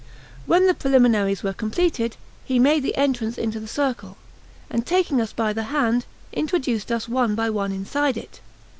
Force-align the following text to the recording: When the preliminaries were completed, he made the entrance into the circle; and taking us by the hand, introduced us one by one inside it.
When 0.47 0.65
the 0.65 0.73
preliminaries 0.73 1.43
were 1.43 1.53
completed, 1.53 2.17
he 2.43 2.57
made 2.57 2.81
the 2.81 2.97
entrance 2.97 3.37
into 3.37 3.59
the 3.59 3.67
circle; 3.67 4.17
and 4.67 4.83
taking 4.83 5.21
us 5.21 5.31
by 5.31 5.53
the 5.53 5.65
hand, 5.65 6.07
introduced 6.33 6.91
us 6.91 7.07
one 7.07 7.35
by 7.35 7.51
one 7.51 7.71
inside 7.71 8.17
it. 8.17 8.41